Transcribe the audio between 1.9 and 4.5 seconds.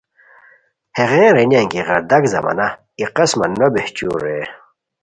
داک زمانہ ای قسمہ نو بہچور رے